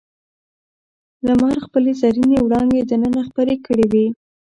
[1.25, 4.05] لمر خپلې زرینې وړانګې دننه خپرې کړې وې.